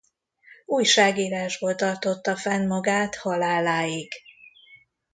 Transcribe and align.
Újságírásból 0.65 1.75
tartotta 1.75 2.35
fenn 2.35 2.67
magát 2.67 3.15
haláláig. 3.15 4.11